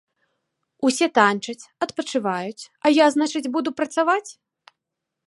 [0.87, 4.29] Усе танчаць, адпачываюць, а я, значыць, буду працаваць?